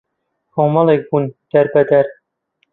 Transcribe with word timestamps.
کۆمەڵێک 0.55 1.01
بوون 1.09 1.23
دەربەدەر 1.51 2.05